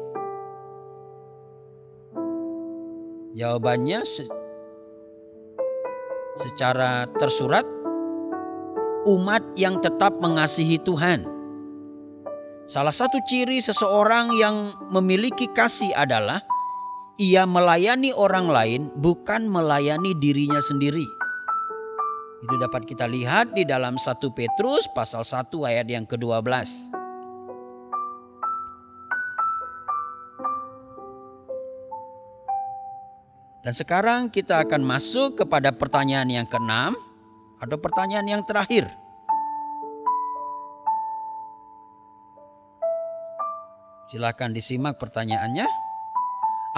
Jawabannya 3.37 4.01
se 4.01 4.25
secara 6.41 7.05
tersurat 7.21 7.61
umat 9.05 9.45
yang 9.53 9.77
tetap 9.77 10.17
mengasihi 10.17 10.81
Tuhan. 10.81 11.21
Salah 12.65 12.89
satu 12.89 13.21
ciri 13.29 13.61
seseorang 13.61 14.33
yang 14.41 14.73
memiliki 14.89 15.45
kasih 15.53 15.93
adalah 15.93 16.41
ia 17.21 17.45
melayani 17.45 18.09
orang 18.09 18.49
lain 18.49 18.81
bukan 18.97 19.45
melayani 19.45 20.17
dirinya 20.17 20.57
sendiri. 20.57 21.05
Itu 22.41 22.57
dapat 22.57 22.89
kita 22.89 23.05
lihat 23.05 23.53
di 23.53 23.69
dalam 23.69 24.01
1 24.01 24.17
Petrus 24.33 24.89
pasal 24.97 25.21
1 25.21 25.53
ayat 25.61 25.85
yang 25.85 26.09
ke-12. 26.09 26.96
Dan 33.67 33.75
sekarang 33.75 34.31
kita 34.31 34.63
akan 34.63 34.79
masuk 34.79 35.43
kepada 35.43 35.75
pertanyaan 35.75 36.31
yang 36.31 36.47
keenam 36.47 36.95
atau 37.59 37.75
pertanyaan 37.75 38.39
yang 38.39 38.43
terakhir. 38.47 38.87
Silakan 44.07 44.55
disimak 44.55 44.95
pertanyaannya 44.95 45.67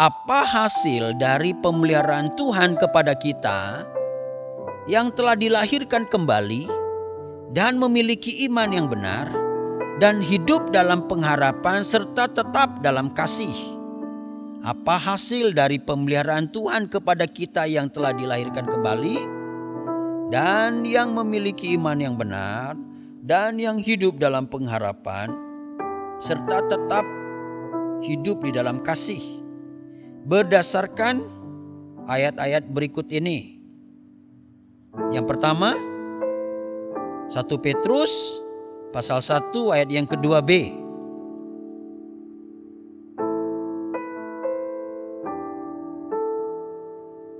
apa 0.01 0.41
hasil 0.49 1.13
dari 1.13 1.53
pemeliharaan 1.53 2.33
Tuhan 2.33 2.73
kepada 2.81 3.13
kita 3.13 3.85
yang 4.89 5.13
telah 5.13 5.37
dilahirkan 5.37 6.09
kembali 6.09 6.65
dan 7.53 7.77
memiliki 7.77 8.49
iman 8.49 8.73
yang 8.73 8.89
benar 8.89 9.29
dan 10.01 10.25
hidup 10.25 10.73
dalam 10.73 11.05
pengharapan 11.05 11.85
serta 11.85 12.33
tetap 12.33 12.81
dalam 12.81 13.13
kasih. 13.13 13.78
Apa 14.59 14.99
hasil 14.99 15.55
dari 15.55 15.79
pemeliharaan 15.79 16.51
Tuhan 16.51 16.91
kepada 16.91 17.23
kita 17.23 17.63
yang 17.63 17.87
telah 17.87 18.11
dilahirkan 18.11 18.67
kembali 18.67 19.17
dan 20.35 20.83
yang 20.83 21.15
memiliki 21.15 21.79
iman 21.79 21.95
yang 21.95 22.19
benar 22.19 22.75
dan 23.23 23.55
yang 23.55 23.79
hidup 23.79 24.19
dalam 24.19 24.51
pengharapan 24.51 25.31
serta 26.19 26.59
tetap 26.67 27.07
hidup 28.03 28.43
di 28.43 28.51
dalam 28.51 28.83
kasih 28.83 29.23
berdasarkan 30.27 31.23
ayat-ayat 32.11 32.67
berikut 32.67 33.07
ini. 33.15 33.63
Yang 35.15 35.25
pertama, 35.35 35.79
1 37.31 37.47
Petrus 37.63 38.43
pasal 38.91 39.23
1 39.23 39.55
ayat 39.71 39.87
yang 39.87 40.03
kedua 40.03 40.43
B. 40.43 40.75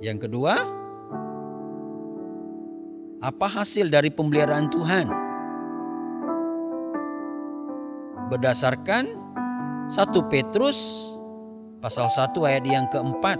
Yang 0.00 0.28
kedua, 0.28 0.56
apa 3.20 3.46
hasil 3.52 3.92
dari 3.92 4.08
pemeliharaan 4.08 4.72
Tuhan? 4.72 5.06
Berdasarkan 8.32 9.12
1 9.92 10.32
Petrus 10.32 11.04
pasal 11.84 12.08
1 12.08 12.32
ayat 12.48 12.64
yang 12.64 12.88
keempat. 12.88 13.36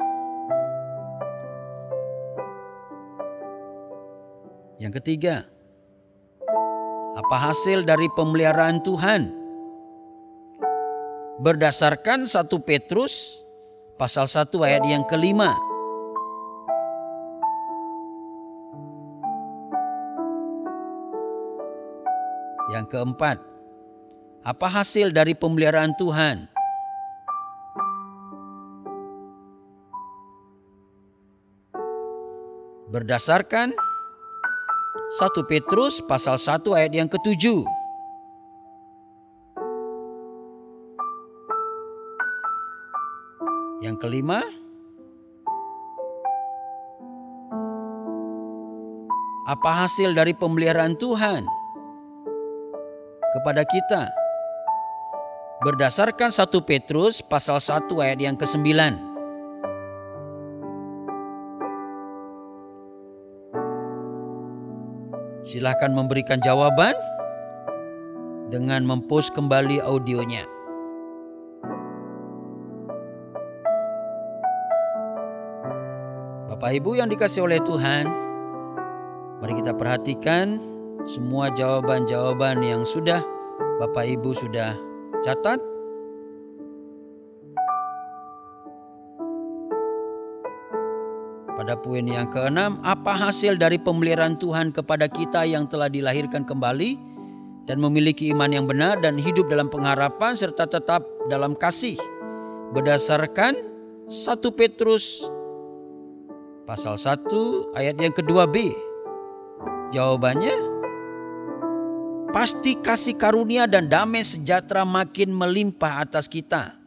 Yang 4.77 4.93
ketiga, 5.01 5.49
apa 7.17 7.37
hasil 7.41 7.89
dari 7.89 8.05
pemeliharaan 8.13 8.85
Tuhan? 8.85 9.33
Berdasarkan 11.41 12.29
1 12.29 12.37
Petrus 12.69 13.41
pasal 13.97 14.29
1 14.29 14.61
ayat 14.61 14.85
yang 14.85 15.09
kelima. 15.09 15.70
Yang 22.81 22.97
keempat, 22.97 23.37
apa 24.41 24.67
hasil 24.73 25.13
dari 25.13 25.37
pemeliharaan 25.37 25.93
Tuhan? 26.01 26.49
Berdasarkan 32.89 33.77
1 33.77 35.45
Petrus 35.45 36.01
pasal 36.01 36.41
1 36.41 36.73
ayat 36.73 36.97
yang 36.97 37.05
ketujuh. 37.13 37.69
Yang 43.85 43.97
kelima, 44.01 44.41
apa 49.45 49.85
hasil 49.85 50.17
dari 50.17 50.33
pemeliharaan 50.33 50.97
Tuhan 50.97 51.60
kepada 53.35 53.63
kita? 53.67 54.11
Berdasarkan 55.61 56.33
1 56.33 56.49
Petrus 56.65 57.21
pasal 57.21 57.61
1 57.61 57.93
ayat 58.01 58.19
yang 58.19 58.37
ke-9. 58.39 58.65
Silahkan 65.45 65.91
memberikan 65.91 66.39
jawaban 66.41 66.95
dengan 68.49 68.87
mempost 68.87 69.35
kembali 69.37 69.83
audionya. 69.83 70.47
Bapak 76.49 76.71
Ibu 76.77 76.99
yang 76.99 77.09
dikasih 77.11 77.45
oleh 77.45 77.61
Tuhan, 77.63 78.05
mari 79.43 79.55
kita 79.59 79.77
perhatikan 79.77 80.70
semua 81.09 81.49
jawaban-jawaban 81.53 82.61
yang 82.61 82.83
sudah 82.85 83.25
Bapak 83.81 84.05
Ibu 84.05 84.37
sudah 84.37 84.77
catat. 85.25 85.57
Pada 91.57 91.77
poin 91.77 92.05
yang 92.09 92.29
keenam, 92.33 92.81
apa 92.81 93.13
hasil 93.13 93.61
dari 93.61 93.77
pemeliharaan 93.77 94.41
Tuhan 94.41 94.73
kepada 94.73 95.09
kita 95.13 95.45
yang 95.45 95.69
telah 95.69 95.93
dilahirkan 95.93 96.49
kembali 96.49 96.97
dan 97.69 97.77
memiliki 97.77 98.33
iman 98.33 98.49
yang 98.49 98.65
benar 98.65 98.97
dan 99.05 99.21
hidup 99.21 99.45
dalam 99.53 99.69
pengharapan 99.69 100.33
serta 100.33 100.65
tetap 100.65 101.05
dalam 101.29 101.53
kasih 101.53 102.01
berdasarkan 102.73 103.61
1 104.09 104.41
Petrus 104.57 105.29
pasal 106.65 106.97
1 106.97 107.77
ayat 107.77 107.97
yang 108.01 108.15
kedua 108.17 108.49
B. 108.49 108.73
Jawabannya 109.93 110.70
pasti 112.31 112.79
kasih 112.79 113.19
karunia 113.19 113.67
dan 113.67 113.91
damai 113.91 114.23
sejahtera 114.23 114.87
makin 114.87 115.35
melimpah 115.35 116.07
atas 116.07 116.31
kita. 116.31 116.79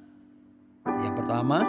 Yang 0.87 1.23
pertama, 1.23 1.67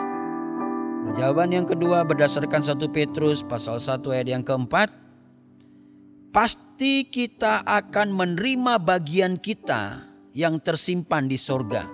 jawaban 1.18 1.50
yang 1.50 1.66
kedua 1.66 2.06
berdasarkan 2.06 2.62
1 2.62 2.78
Petrus 2.90 3.42
pasal 3.42 3.82
1 3.82 3.98
ayat 4.14 4.28
yang 4.30 4.44
keempat, 4.46 4.90
pasti 6.30 7.06
kita 7.06 7.66
akan 7.66 8.14
menerima 8.14 8.78
bagian 8.78 9.38
kita 9.38 10.06
yang 10.34 10.58
tersimpan 10.62 11.26
di 11.26 11.38
sorga. 11.38 11.86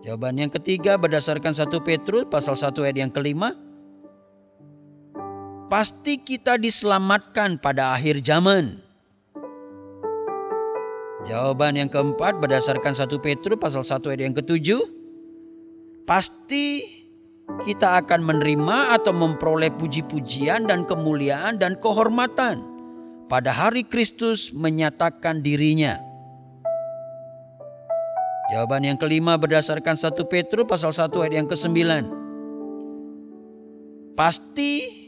Jawaban 0.00 0.40
yang 0.40 0.48
ketiga 0.48 0.96
berdasarkan 0.96 1.52
1 1.52 1.68
Petrus 1.84 2.24
pasal 2.32 2.56
1 2.56 2.72
ayat 2.88 2.96
yang 3.04 3.12
kelima. 3.12 3.52
Pasti 5.70 6.18
kita 6.18 6.58
diselamatkan 6.58 7.62
pada 7.62 7.94
akhir 7.94 8.26
zaman. 8.26 8.82
Jawaban 11.30 11.78
yang 11.78 11.86
keempat 11.86 12.42
berdasarkan 12.42 12.90
1 12.90 13.06
Petrus 13.22 13.54
pasal 13.54 13.86
1 13.86 14.02
ayat 14.10 14.22
yang 14.26 14.34
ketujuh. 14.34 14.82
Pasti 16.02 16.82
kita 17.62 18.02
akan 18.02 18.18
menerima 18.18 18.98
atau 18.98 19.14
memperoleh 19.14 19.70
puji-pujian 19.78 20.66
dan 20.66 20.82
kemuliaan 20.90 21.54
dan 21.62 21.78
kehormatan 21.78 22.66
pada 23.30 23.54
hari 23.54 23.86
Kristus 23.86 24.50
menyatakan 24.50 25.38
dirinya. 25.38 26.02
Jawaban 28.50 28.90
yang 28.90 28.98
kelima 28.98 29.38
berdasarkan 29.38 29.94
1 29.94 30.18
Petrus 30.26 30.66
pasal 30.66 30.90
1 30.90 31.14
ayat 31.22 31.34
yang 31.38 31.46
ke-9. 31.46 31.78
Pasti 34.18 34.99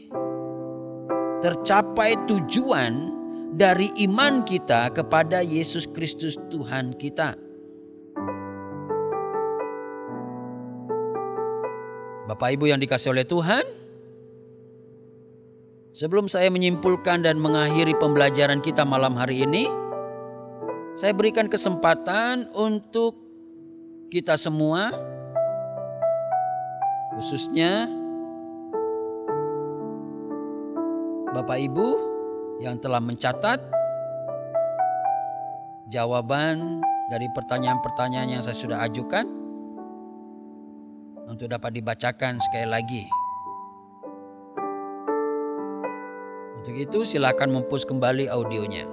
tercapai 1.43 2.15
tujuan 2.23 3.11
dari 3.51 3.91
iman 4.07 4.47
kita 4.47 4.87
kepada 4.95 5.43
Yesus 5.43 5.83
Kristus 5.91 6.39
Tuhan 6.47 6.95
kita. 6.95 7.35
Bapak 12.23 12.55
Ibu 12.55 12.71
yang 12.71 12.79
dikasih 12.79 13.11
oleh 13.11 13.27
Tuhan, 13.27 13.67
sebelum 15.91 16.31
saya 16.31 16.47
menyimpulkan 16.47 17.27
dan 17.27 17.35
mengakhiri 17.35 17.91
pembelajaran 17.99 18.63
kita 18.63 18.87
malam 18.87 19.19
hari 19.19 19.43
ini, 19.43 19.67
saya 20.95 21.11
berikan 21.11 21.51
kesempatan 21.51 22.47
untuk 22.55 23.19
kita 24.07 24.39
semua, 24.39 24.95
khususnya 27.19 27.91
Bapak 31.33 31.57
Ibu 31.57 31.87
yang 32.61 32.77
telah 32.77 33.01
mencatat 33.01 33.57
jawaban 35.89 36.77
dari 37.09 37.25
pertanyaan-pertanyaan 37.33 38.37
yang 38.37 38.41
saya 38.45 38.53
sudah 38.53 38.85
ajukan 38.85 39.25
untuk 41.25 41.49
dapat 41.49 41.73
dibacakan 41.73 42.37
sekali 42.37 42.69
lagi. 42.69 43.03
Untuk 46.61 46.77
itu 46.77 47.01
silakan 47.01 47.49
mempost 47.49 47.89
kembali 47.89 48.29
audionya. 48.29 48.85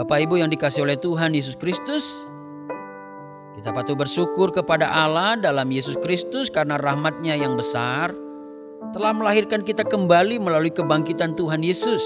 Bapak 0.00 0.24
Ibu 0.24 0.40
yang 0.40 0.48
dikasih 0.48 0.88
oleh 0.88 0.96
Tuhan 0.96 1.36
Yesus 1.36 1.54
Kristus, 1.54 2.32
kita 3.64 3.72
patut 3.72 3.96
bersyukur 3.96 4.52
kepada 4.52 4.92
Allah 4.92 5.40
dalam 5.40 5.64
Yesus 5.72 5.96
Kristus 6.04 6.52
karena 6.52 6.76
rahmatnya 6.76 7.32
yang 7.32 7.56
besar 7.56 8.12
telah 8.92 9.16
melahirkan 9.16 9.64
kita 9.64 9.88
kembali 9.88 10.36
melalui 10.36 10.68
kebangkitan 10.68 11.32
Tuhan 11.32 11.64
Yesus. 11.64 12.04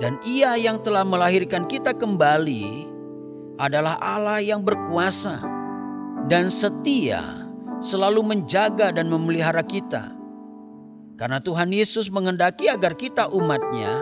Dan 0.00 0.16
ia 0.24 0.56
yang 0.56 0.80
telah 0.80 1.04
melahirkan 1.04 1.68
kita 1.68 1.92
kembali 1.92 2.88
adalah 3.60 4.00
Allah 4.00 4.40
yang 4.40 4.64
berkuasa 4.64 5.44
dan 6.24 6.48
setia 6.48 7.44
selalu 7.84 8.32
menjaga 8.32 8.96
dan 8.96 9.12
memelihara 9.12 9.60
kita. 9.60 10.08
Karena 11.20 11.36
Tuhan 11.44 11.68
Yesus 11.68 12.08
mengendaki 12.08 12.64
agar 12.72 12.96
kita 12.96 13.28
umatnya 13.28 14.00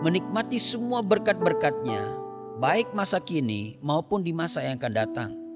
menikmati 0.00 0.56
semua 0.56 1.04
berkat-berkatnya, 1.04 2.16
baik 2.56 2.88
masa 2.96 3.20
kini 3.20 3.76
maupun 3.84 4.24
di 4.24 4.32
masa 4.32 4.64
yang 4.64 4.80
akan 4.80 4.96
datang. 4.96 5.47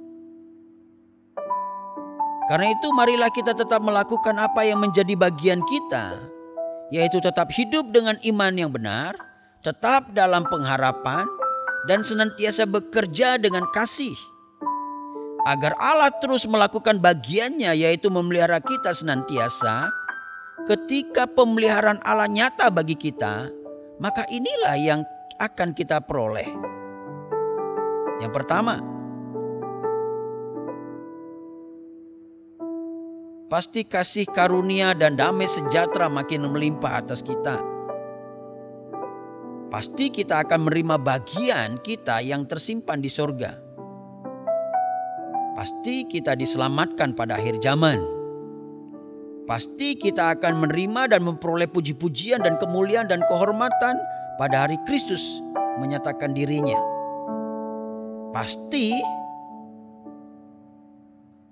Karena 2.50 2.74
itu 2.74 2.88
marilah 2.94 3.30
kita 3.30 3.54
tetap 3.54 3.78
melakukan 3.78 4.34
apa 4.38 4.66
yang 4.66 4.82
menjadi 4.82 5.14
bagian 5.14 5.62
kita, 5.62 6.18
yaitu 6.90 7.22
tetap 7.22 7.50
hidup 7.54 7.90
dengan 7.94 8.18
iman 8.26 8.52
yang 8.58 8.70
benar, 8.74 9.14
tetap 9.62 10.10
dalam 10.10 10.42
pengharapan, 10.50 11.22
dan 11.86 12.02
senantiasa 12.02 12.66
bekerja 12.66 13.38
dengan 13.38 13.66
kasih. 13.70 14.14
Agar 15.42 15.74
Allah 15.82 16.14
terus 16.22 16.46
melakukan 16.46 17.02
bagiannya 17.02 17.74
yaitu 17.74 18.06
memelihara 18.14 18.62
kita 18.62 18.94
senantiasa 18.94 19.90
ketika 20.70 21.26
pemeliharaan 21.26 21.98
Allah 22.06 22.30
nyata 22.30 22.70
bagi 22.70 22.94
kita 22.94 23.50
maka 23.98 24.22
inilah 24.30 24.78
yang 24.78 25.00
akan 25.42 25.74
kita 25.74 25.98
peroleh. 26.02 26.46
Yang 28.22 28.32
pertama, 28.34 28.78
pasti 33.52 33.84
kasih 33.84 34.24
karunia 34.32 34.96
dan 34.96 35.12
damai 35.12 35.44
sejahtera 35.44 36.08
makin 36.08 36.48
melimpah 36.48 37.04
atas 37.04 37.20
kita. 37.20 37.60
Pasti 39.68 40.08
kita 40.08 40.40
akan 40.40 40.68
menerima 40.68 40.96
bagian 40.96 41.76
kita 41.84 42.24
yang 42.24 42.48
tersimpan 42.48 43.04
di 43.04 43.12
sorga. 43.12 43.60
Pasti 45.52 46.08
kita 46.08 46.32
diselamatkan 46.32 47.12
pada 47.12 47.36
akhir 47.36 47.60
zaman 47.60 48.00
pasti 49.42 49.98
kita 49.98 50.38
akan 50.38 50.64
menerima 50.64 51.12
dan 51.12 51.20
memperoleh 51.26 51.68
puji-pujian 51.68 52.40
dan 52.40 52.56
kemuliaan 52.56 53.10
dan 53.10 53.20
kehormatan 53.26 53.98
pada 54.40 54.64
hari 54.64 54.78
Kristus 54.88 55.42
menyatakan 55.82 56.32
dirinya. 56.32 56.78
Pasti 58.32 58.96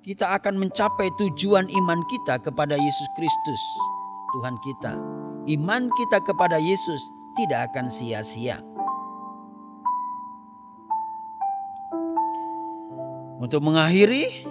kita 0.00 0.32
akan 0.32 0.56
mencapai 0.56 1.12
tujuan 1.20 1.68
iman 1.68 2.00
kita 2.08 2.40
kepada 2.40 2.72
Yesus 2.72 3.08
Kristus, 3.12 3.62
Tuhan 4.32 4.56
kita. 4.64 4.96
Iman 5.44 5.92
kita 5.92 6.24
kepada 6.24 6.56
Yesus 6.56 7.12
tidak 7.36 7.72
akan 7.72 7.92
sia-sia. 7.92 8.64
Untuk 13.40 13.64
mengakhiri 13.64 14.44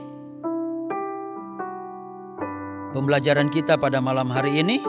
pembelajaran 2.94 3.50
kita 3.54 3.78
pada 3.78 4.02
malam 4.02 4.30
hari 4.34 4.62
ini, 4.62 4.82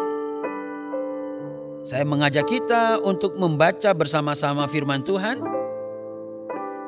saya 1.84 2.04
mengajak 2.04 2.44
kita 2.48 3.00
untuk 3.00 3.36
membaca 3.40 3.92
bersama-sama 3.96 4.68
firman 4.68 5.04
Tuhan 5.04 5.59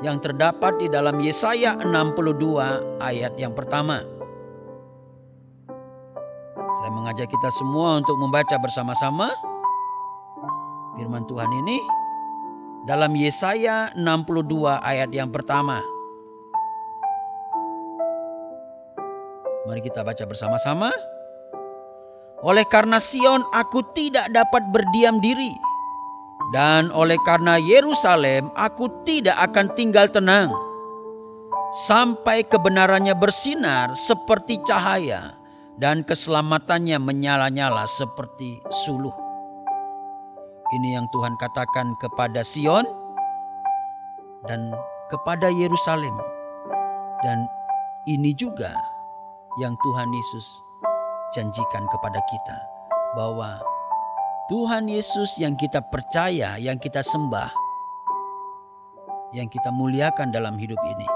yang 0.03 0.19
terdapat 0.19 0.83
di 0.83 0.91
dalam 0.91 1.17
Yesaya 1.23 1.79
62 1.79 2.99
ayat 2.99 3.38
yang 3.38 3.55
pertama. 3.55 4.03
Saya 6.83 6.91
mengajak 6.91 7.31
kita 7.31 7.51
semua 7.55 8.03
untuk 8.03 8.19
membaca 8.19 8.59
bersama-sama 8.59 9.31
firman 10.99 11.23
Tuhan 11.31 11.47
ini 11.62 11.79
dalam 12.83 13.15
Yesaya 13.15 13.95
62 13.95 14.83
ayat 14.83 15.15
yang 15.15 15.31
pertama. 15.31 15.79
Mari 19.71 19.81
kita 19.87 20.03
baca 20.03 20.27
bersama-sama. 20.27 20.91
Oleh 22.43 22.67
karena 22.67 22.99
Sion 22.99 23.47
aku 23.55 23.87
tidak 23.95 24.27
dapat 24.35 24.67
berdiam 24.75 25.23
diri 25.23 25.72
dan 26.53 26.93
oleh 26.93 27.17
karena 27.25 27.57
Yerusalem, 27.57 28.53
aku 28.53 28.88
tidak 29.09 29.41
akan 29.41 29.73
tinggal 29.73 30.05
tenang 30.12 30.53
sampai 31.88 32.45
kebenarannya 32.45 33.17
bersinar 33.17 33.97
seperti 33.97 34.61
cahaya 34.69 35.33
dan 35.81 36.05
keselamatannya 36.05 37.01
menyala-nyala 37.01 37.88
seperti 37.88 38.61
suluh. 38.85 39.17
Ini 40.73 41.01
yang 41.01 41.09
Tuhan 41.09 41.37
katakan 41.41 41.97
kepada 42.01 42.45
Sion 42.45 42.85
dan 44.45 44.77
kepada 45.09 45.49
Yerusalem. 45.49 46.17
Dan 47.25 47.49
ini 48.05 48.35
juga 48.37 48.77
yang 49.61 49.73
Tuhan 49.81 50.09
Yesus 50.11 50.47
janjikan 51.33 51.85
kepada 51.88 52.21
kita 52.29 52.57
bahwa 53.17 53.61
Tuhan 54.53 54.85
Yesus 54.85 55.41
yang 55.41 55.57
kita 55.57 55.81
percaya, 55.81 56.61
yang 56.61 56.77
kita 56.77 57.01
sembah, 57.01 57.49
yang 59.33 59.49
kita 59.49 59.73
muliakan 59.73 60.29
dalam 60.29 60.61
hidup 60.61 60.77
ini, 60.85 61.09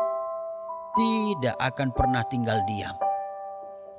tidak 0.96 1.52
akan 1.60 1.92
pernah 1.92 2.24
tinggal 2.32 2.56
diam. 2.64 2.96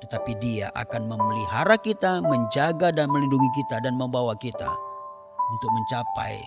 Tetapi 0.02 0.42
dia 0.42 0.74
akan 0.74 1.06
memelihara 1.06 1.78
kita, 1.78 2.18
menjaga 2.18 2.90
dan 2.90 3.06
melindungi 3.14 3.46
kita 3.62 3.78
dan 3.78 3.94
membawa 3.94 4.34
kita 4.34 4.66
untuk 5.54 5.70
mencapai 5.70 6.42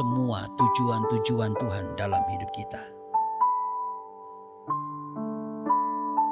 semua 0.00 0.48
tujuan-tujuan 0.56 1.60
Tuhan 1.60 1.92
dalam 2.00 2.24
hidup 2.32 2.48
kita. 2.56 2.80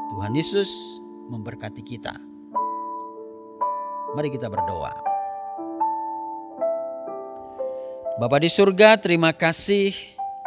Tuhan 0.08 0.32
Yesus 0.32 1.04
memberkati 1.28 1.84
kita. 1.84 2.16
Mari 4.16 4.32
kita 4.32 4.48
berdoa. 4.48 5.15
Bapak 8.16 8.40
di 8.40 8.48
surga, 8.48 8.96
terima 8.96 9.28
kasih 9.28 9.92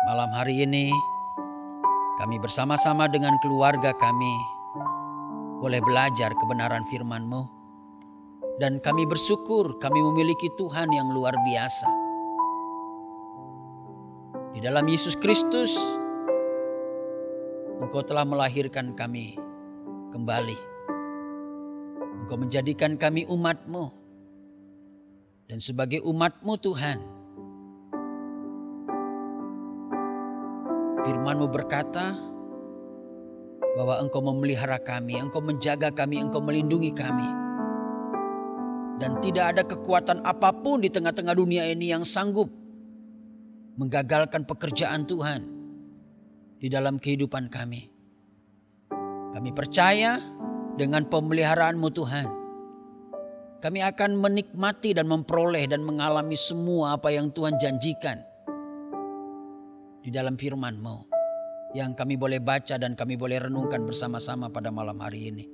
malam 0.09 0.33
hari 0.33 0.65
ini 0.65 0.89
kami 2.17 2.41
bersama-sama 2.41 3.05
dengan 3.05 3.37
keluarga 3.45 3.93
kami 3.93 4.33
boleh 5.61 5.77
belajar 5.77 6.33
kebenaran 6.33 6.81
firman-Mu. 6.89 7.45
Dan 8.57 8.81
kami 8.81 9.05
bersyukur 9.05 9.77
kami 9.77 10.01
memiliki 10.01 10.49
Tuhan 10.57 10.89
yang 10.89 11.13
luar 11.13 11.37
biasa. 11.45 11.85
Di 14.57 14.65
dalam 14.65 14.89
Yesus 14.89 15.13
Kristus, 15.13 15.77
Engkau 17.77 18.01
telah 18.01 18.25
melahirkan 18.25 18.97
kami 18.97 19.37
kembali. 20.09 20.57
Engkau 22.17 22.33
menjadikan 22.33 22.97
kami 22.97 23.29
umat-Mu. 23.29 23.93
Dan 25.45 25.61
sebagai 25.61 26.01
umat-Mu 26.01 26.57
Tuhan, 26.57 27.18
Firmanmu 30.99 31.47
berkata 31.47 32.11
bahwa 33.79 34.03
engkau 34.03 34.19
memelihara 34.19 34.75
kami, 34.81 35.15
engkau 35.15 35.39
menjaga 35.39 35.95
kami, 35.95 36.19
engkau 36.19 36.43
melindungi 36.43 36.91
kami. 36.91 37.27
Dan 38.99 39.23
tidak 39.23 39.55
ada 39.55 39.63
kekuatan 39.63 40.27
apa 40.27 40.51
pun 40.51 40.83
di 40.83 40.91
tengah-tengah 40.91 41.31
dunia 41.31 41.63
ini 41.71 41.95
yang 41.95 42.03
sanggup 42.03 42.51
menggagalkan 43.79 44.43
pekerjaan 44.43 45.07
Tuhan 45.07 45.47
di 46.59 46.67
dalam 46.67 46.99
kehidupan 46.99 47.47
kami. 47.47 47.87
Kami 49.31 49.49
percaya 49.55 50.19
dengan 50.75 51.07
pemeliharaanmu 51.07 51.87
Tuhan. 51.95 52.27
Kami 53.63 53.79
akan 53.87 54.19
menikmati 54.19 54.91
dan 54.91 55.07
memperoleh 55.07 55.63
dan 55.71 55.79
mengalami 55.87 56.35
semua 56.35 56.99
apa 56.99 57.11
yang 57.15 57.31
Tuhan 57.31 57.55
janjikan 57.55 58.28
di 60.03 60.09
dalam 60.09 60.39
firman-Mu 60.39 61.19
yang 61.77 61.93
kami 61.93 62.17
boleh 62.17 62.41
baca 62.41 62.81
dan 62.81 62.97
kami 62.97 63.13
boleh 63.13 63.45
renungkan 63.45 63.85
bersama-sama 63.85 64.49
pada 64.49 64.73
malam 64.73 64.97
hari 64.97 65.29
ini. 65.29 65.45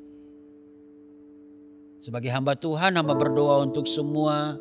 Sebagai 2.00 2.32
hamba 2.32 2.56
Tuhan, 2.56 2.96
hamba 2.96 3.18
berdoa 3.18 3.66
untuk 3.66 3.90
semua 3.90 4.56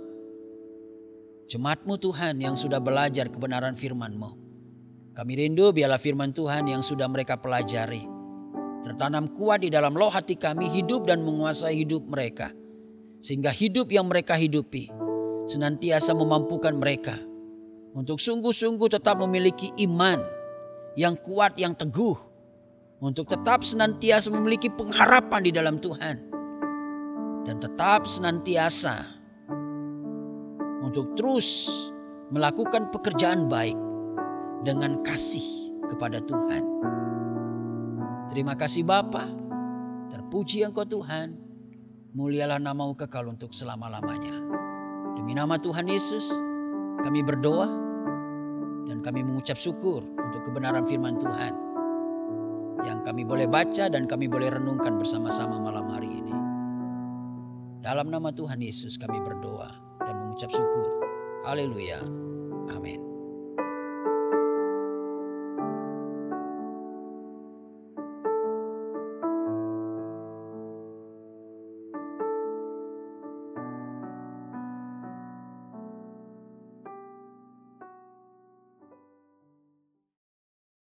jemaatmu 1.47 1.95
Tuhan 2.01 2.41
yang 2.41 2.57
sudah 2.57 2.81
belajar 2.81 3.29
kebenaran 3.31 3.77
firman-Mu. 3.77 4.31
Kami 5.15 5.33
rindu 5.39 5.71
biarlah 5.71 6.01
firman 6.01 6.35
Tuhan 6.35 6.67
yang 6.67 6.83
sudah 6.83 7.07
mereka 7.07 7.39
pelajari. 7.39 8.03
Tertanam 8.83 9.31
kuat 9.31 9.63
di 9.63 9.71
dalam 9.71 9.95
loh 9.95 10.11
hati 10.11 10.35
kami 10.35 10.67
hidup 10.67 11.07
dan 11.07 11.23
menguasai 11.23 11.87
hidup 11.87 12.03
mereka. 12.11 12.51
Sehingga 13.23 13.55
hidup 13.55 13.89
yang 13.95 14.11
mereka 14.11 14.35
hidupi 14.35 14.91
senantiasa 15.49 16.13
memampukan 16.13 16.77
mereka 16.77 17.17
untuk 17.95 18.19
sungguh-sungguh 18.19 18.91
tetap 18.91 19.23
memiliki 19.23 19.71
iman 19.87 20.19
yang 20.99 21.15
kuat, 21.15 21.55
yang 21.55 21.79
teguh, 21.79 22.19
untuk 22.99 23.31
tetap 23.31 23.63
senantiasa 23.63 24.35
memiliki 24.35 24.67
pengharapan 24.67 25.41
di 25.47 25.53
dalam 25.55 25.79
Tuhan, 25.79 26.17
dan 27.47 27.57
tetap 27.63 28.11
senantiasa 28.11 28.99
untuk 30.83 31.15
terus 31.15 31.71
melakukan 32.35 32.91
pekerjaan 32.91 33.47
baik 33.47 33.79
dengan 34.67 34.99
kasih 35.07 35.71
kepada 35.87 36.19
Tuhan. 36.19 36.67
Terima 38.27 38.59
kasih 38.59 38.83
Bapa, 38.83 39.23
terpuji 40.11 40.67
Engkau 40.67 40.83
Tuhan, 40.83 41.39
mulialah 42.11 42.59
namamu 42.59 42.99
kekal 42.99 43.31
untuk 43.31 43.55
selama-lamanya. 43.55 44.43
Demi 45.15 45.37
nama 45.37 45.61
Tuhan 45.61 45.87
Yesus, 45.87 46.33
kami 47.05 47.23
berdoa 47.23 47.84
dan 48.89 49.01
kami 49.01 49.25
mengucap 49.25 49.57
syukur 49.57 50.05
untuk 50.05 50.43
kebenaran 50.49 50.85
firman 50.85 51.17
Tuhan 51.21 51.53
yang 52.85 53.01
kami 53.01 53.25
boleh 53.25 53.49
baca 53.49 53.89
dan 53.89 54.05
kami 54.05 54.29
boleh 54.29 54.53
renungkan 54.53 55.01
bersama-sama 55.01 55.57
malam 55.57 55.89
hari 55.89 56.09
ini. 56.09 56.35
Dalam 57.85 58.09
nama 58.09 58.33
Tuhan 58.33 58.61
Yesus 58.61 58.97
kami 58.97 59.21
berdoa 59.21 59.73
dan 60.01 60.15
mengucap 60.25 60.49
syukur. 60.53 60.89
Haleluya. 61.45 62.01
Amin. 62.73 63.04